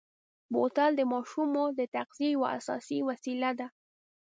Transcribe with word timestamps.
بوتل 0.53 0.91
د 0.97 1.01
ماشومو 1.11 1.65
د 1.79 1.81
تغذیې 1.95 2.27
یوه 2.35 2.47
اساسي 2.57 2.99
وسیله 3.09 3.49
ده. 3.59 3.67